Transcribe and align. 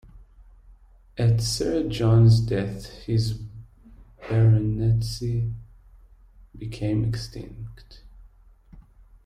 At 1.15 1.41
Sir 1.41 1.87
John's 1.87 2.39
death 2.39 2.87
his 3.05 3.39
baronetcy 4.27 5.53
became 6.57 7.03
extinct. 7.05 8.01